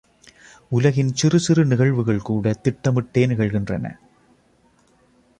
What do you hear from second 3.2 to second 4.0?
நிகழ்கின்றன.